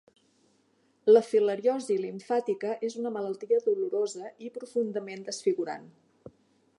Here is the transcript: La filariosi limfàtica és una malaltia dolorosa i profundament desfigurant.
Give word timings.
La 1.11 1.21
filariosi 1.27 1.97
limfàtica 2.05 2.71
és 2.89 2.97
una 3.01 3.11
malaltia 3.19 3.61
dolorosa 3.67 4.35
i 4.47 4.53
profundament 4.59 5.25
desfigurant. 5.29 5.89